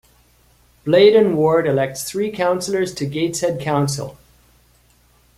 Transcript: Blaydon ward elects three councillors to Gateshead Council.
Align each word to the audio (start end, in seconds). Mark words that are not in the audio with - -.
Blaydon 0.83 1.35
ward 1.35 1.67
elects 1.67 2.01
three 2.03 2.31
councillors 2.31 2.91
to 2.95 3.05
Gateshead 3.05 3.61
Council. 3.61 4.17